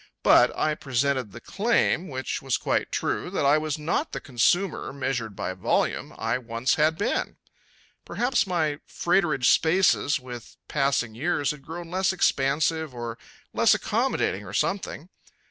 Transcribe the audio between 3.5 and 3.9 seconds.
was